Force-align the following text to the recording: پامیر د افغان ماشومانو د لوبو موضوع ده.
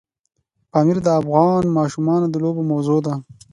پامیر 0.71 0.97
د 1.03 1.07
افغان 1.19 1.63
ماشومانو 1.77 2.25
د 2.29 2.35
لوبو 2.43 2.61
موضوع 2.71 2.99
ده. 3.05 3.13